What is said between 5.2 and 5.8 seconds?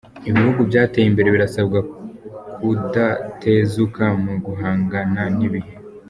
n’ibihe